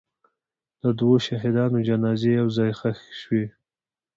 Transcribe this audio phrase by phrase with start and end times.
[0.81, 3.45] د دوو شهیدانو جنازې یو ځای ښخ شوې.